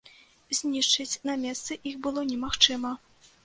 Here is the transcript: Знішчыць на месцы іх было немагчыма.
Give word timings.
Знішчыць 0.59 1.19
на 1.31 1.37
месцы 1.43 1.79
іх 1.93 2.03
было 2.07 2.27
немагчыма. 2.33 2.99